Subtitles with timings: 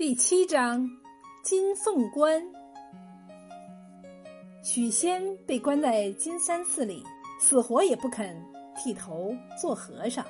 [0.00, 0.88] 第七章，
[1.42, 2.42] 金凤关。
[4.62, 7.04] 许仙被关在金山寺里，
[7.38, 8.34] 死活也不肯
[8.74, 10.24] 剃头做和尚。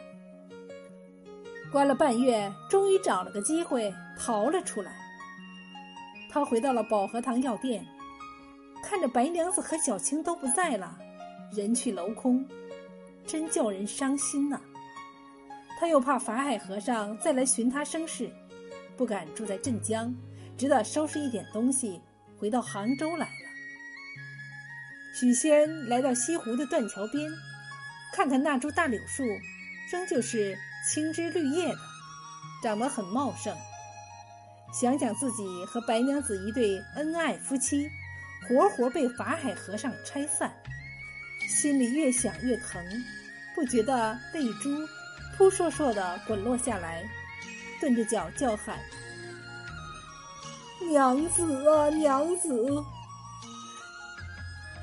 [1.70, 4.90] 关了半月，终于找了个机会逃了出来。
[6.28, 7.86] 他回到了保和堂药店，
[8.82, 10.98] 看着白娘子和小青都不在了，
[11.52, 12.44] 人去楼空，
[13.24, 14.60] 真叫人伤心呐。
[15.78, 18.28] 他又怕法海和尚再来寻他生事。
[19.00, 20.14] 不敢住在镇江，
[20.58, 21.98] 只得收拾一点东西
[22.38, 23.48] 回到杭州来了。
[25.18, 27.32] 许仙来到西湖的断桥边，
[28.12, 29.24] 看看那株大柳树，
[29.90, 30.54] 仍旧是
[30.86, 31.78] 青枝绿叶的，
[32.62, 33.56] 长得很茂盛。
[34.70, 37.88] 想想自己和白娘子一对恩爱夫妻，
[38.46, 40.52] 活活被法海和尚拆散，
[41.48, 42.84] 心里越想越疼，
[43.54, 44.68] 不觉得泪珠
[45.38, 47.02] 扑簌簌的滚落下来。
[47.80, 48.78] 顿着脚叫喊
[50.90, 52.84] ：“娘子啊，娘子！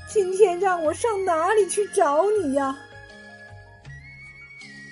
[0.10, 2.76] 今天让我上哪里去找你呀？”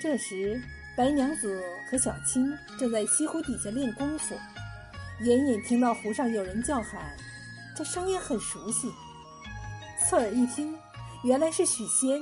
[0.00, 0.62] 这时，
[0.96, 4.38] 白娘子和小青正在西湖底下练功夫，
[5.22, 7.16] 隐隐听到湖上有人叫喊，
[7.74, 8.92] 这声音很熟悉。
[9.98, 10.78] 侧耳一听，
[11.24, 12.20] 原来是许仙。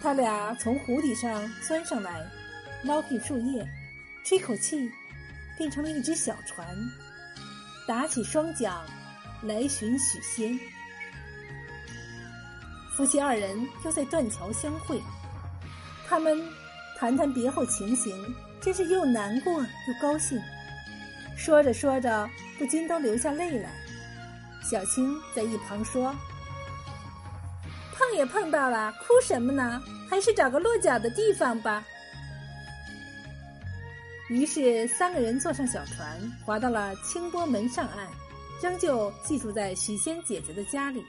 [0.00, 2.26] 他俩从湖底上钻上来，
[2.84, 3.66] 捞起树叶。
[4.24, 4.90] 吹口气，
[5.58, 6.66] 变成了一只小船，
[7.86, 8.72] 打起双桨
[9.42, 10.58] 来寻许仙。
[12.96, 15.00] 夫妻二人又在断桥相会，
[16.06, 16.40] 他们
[16.98, 20.40] 谈谈别后情形，真是又难过又高兴。
[21.36, 22.28] 说着说着，
[22.58, 23.70] 不禁都流下泪来。
[24.62, 26.14] 小青在一旁说
[27.96, 29.82] ：“碰也碰到了，哭什么呢？
[30.08, 31.84] 还是找个落脚的地方吧。”
[34.32, 38.08] 于是，三个人坐上小船，划到了清波门上岸，
[38.62, 41.04] 仍旧寄住在许仙姐姐的家里。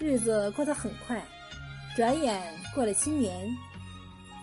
[0.00, 1.22] 日子过得很快，
[1.94, 2.42] 转眼
[2.74, 3.56] 过了新年，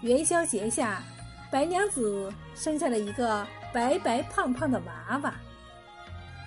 [0.01, 1.03] 元宵节下，
[1.51, 5.35] 白娘子生下了一个白白胖胖的娃娃。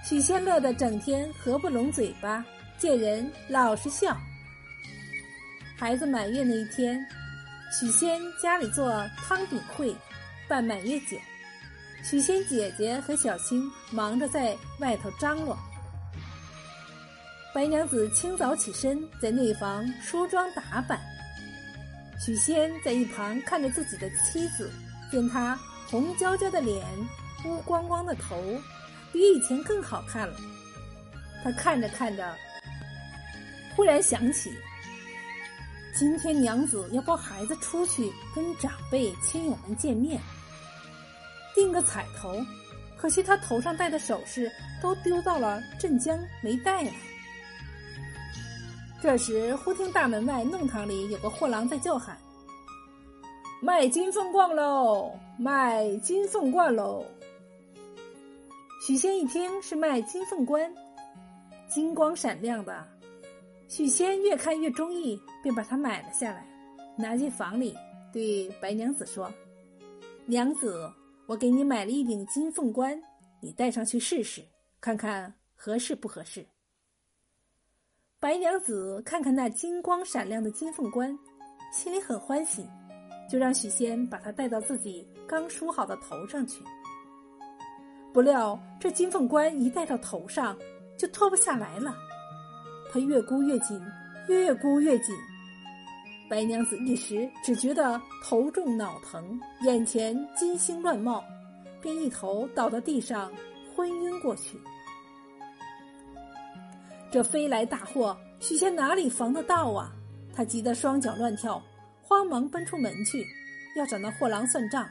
[0.02, 2.42] 许仙乐得整天合不拢嘴巴，
[2.78, 4.16] 见人老是笑。
[5.76, 6.98] 孩子满月那一天，
[7.70, 9.94] 许仙家里做汤饼会。
[10.50, 11.16] 办满月酒，
[12.02, 15.56] 许仙姐姐和小青忙着在外头张罗。
[17.54, 21.00] 白娘子清早起身，在内房梳妆打扮。
[22.18, 24.68] 许仙在一旁看着自己的妻子，
[25.08, 25.56] 见她
[25.86, 26.84] 红焦焦的脸，
[27.44, 28.42] 乌光光的头，
[29.12, 30.34] 比以前更好看了。
[31.44, 32.36] 他看着看着，
[33.76, 34.52] 忽然想起，
[35.94, 40.20] 今天娘子要抱孩子出去跟长辈亲友们见面。
[41.60, 42.34] 定个彩头，
[42.96, 44.50] 可惜他头上戴的首饰
[44.80, 46.90] 都丢到了镇江，没带来。
[49.02, 52.16] 这时，忽听大门外弄堂里有个货郎在叫喊
[53.60, 57.04] ：“卖金凤冠喽，卖金凤冠喽！”
[58.86, 60.74] 许仙一听是卖金凤冠，
[61.68, 62.88] 金光闪亮的，
[63.68, 66.46] 许仙越看越中意，便把它买了下来，
[66.96, 67.76] 拿进房里
[68.14, 69.30] 对白娘子说
[70.24, 70.90] ：“娘子。”
[71.30, 73.00] 我给你买了一顶金凤冠，
[73.40, 74.42] 你戴上去试试，
[74.80, 76.44] 看看合适不合适。
[78.18, 81.16] 白娘子看看那金光闪亮的金凤冠，
[81.72, 82.68] 心里很欢喜，
[83.30, 86.64] 就让许仙把它戴到自己刚梳好的头上去。
[88.12, 90.58] 不料这金凤冠一戴到头上，
[90.98, 91.94] 就脱不下来了，
[92.92, 93.80] 她越箍越紧，
[94.26, 95.14] 越箍越紧。
[96.30, 101.24] 白娘子一时只觉得头重脑疼，眼前金星乱冒，
[101.82, 103.32] 便一头倒到地上，
[103.74, 104.56] 昏晕过去。
[107.10, 109.90] 这飞来大祸，许仙哪里防得到啊？
[110.32, 111.60] 他急得双脚乱跳，
[112.00, 113.26] 慌忙奔出门去，
[113.74, 114.88] 要找那货郎算账。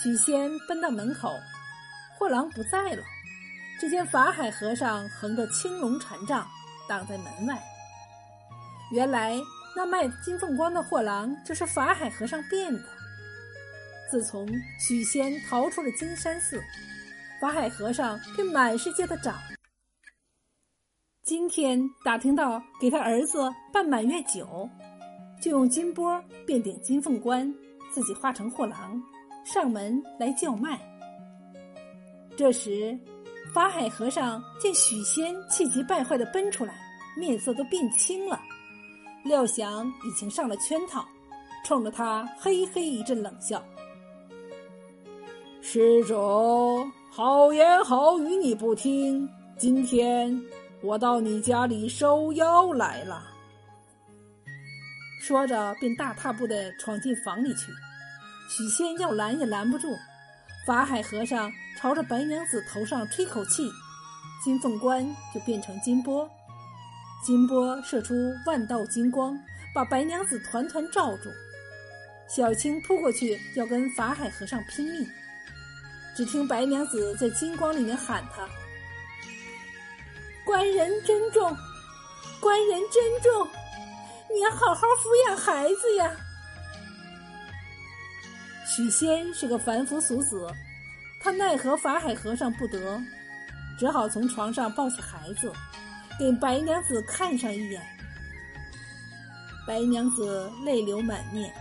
[0.00, 1.32] 许仙奔到门口，
[2.16, 3.02] 货郎不在了，
[3.80, 6.46] 只见法海和尚横着青龙禅杖
[6.88, 7.60] 挡在门外。
[8.92, 9.36] 原来。
[9.74, 12.84] 那卖金凤冠的货郎就是法海和尚变的。
[14.10, 14.46] 自从
[14.78, 16.62] 许仙逃出了金山寺，
[17.40, 19.34] 法海和尚便满世界的找。
[21.22, 23.38] 今天打听到给他儿子
[23.72, 24.68] 办满月酒，
[25.40, 27.50] 就用金钵变点金凤冠，
[27.90, 29.02] 自己化成货郎，
[29.44, 30.78] 上门来叫卖。
[32.36, 32.98] 这时，
[33.54, 36.74] 法海和尚见许仙气急败坏的奔出来，
[37.16, 38.38] 面色都变青了。
[39.24, 41.06] 料想已经上了圈套，
[41.64, 43.62] 冲着他嘿嘿一阵冷笑。
[45.60, 50.42] 施主，好言好语你不听，今天
[50.82, 53.22] 我到你家里收妖来了。
[55.20, 57.70] 说着，便大踏步的闯进房里去。
[58.48, 59.86] 许仙要拦也拦不住。
[60.66, 63.70] 法海和尚朝着白娘子头上吹口气，
[64.44, 66.28] 金凤冠就变成金波，
[67.24, 69.38] 金波射出万道金光，
[69.72, 71.30] 把白娘子团团罩住。
[72.28, 75.08] 小青扑过去要跟法海和尚拼命，
[76.16, 78.48] 只听白娘子在金光里面喊他
[80.44, 81.56] ：“官人珍重，
[82.40, 83.48] 官人珍重。”
[84.34, 86.10] 你要好好抚养孩子呀！
[88.66, 90.48] 许仙是个凡夫俗子，
[91.20, 92.98] 他奈何法海和尚不得，
[93.78, 95.52] 只好从床上抱起孩子，
[96.18, 97.82] 给白娘子看上一眼。
[99.66, 101.52] 白娘子泪流满面，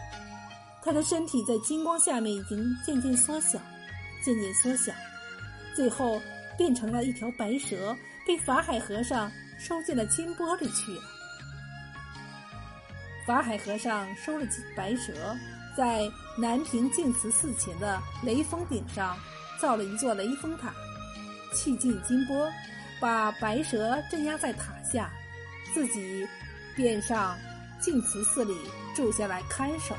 [0.84, 3.60] 她的身体在金光下面已经渐渐缩小，
[4.24, 4.92] 渐渐缩小，
[5.76, 6.20] 最后
[6.58, 7.96] 变成了一条白蛇，
[8.26, 11.02] 被法海和尚收进了金钵里去了。
[13.28, 14.46] 法海和尚收了
[14.76, 15.14] 白蛇，
[15.78, 16.02] 在
[16.38, 19.16] 南平净慈寺前的雷峰顶上
[19.60, 20.74] 造了一座雷峰塔，
[21.54, 22.50] 弃尽金钵，
[23.02, 25.10] 把白蛇镇压在塔下，
[25.74, 26.26] 自己
[26.76, 27.36] 便上
[27.80, 28.56] 净慈寺里
[28.96, 29.96] 住下来看守。